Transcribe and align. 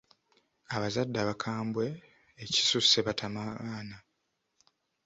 Abazadde 0.75 1.17
abakambwe 1.21 1.85
ekisusse 2.43 2.97
batama 3.07 3.41
abaana. 3.53 3.97